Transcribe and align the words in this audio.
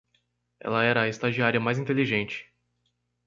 Ela 0.59 0.83
era 0.83 1.03
a 1.03 1.07
estagiária 1.07 1.59
mais 1.59 1.77
inteligente 1.77 2.51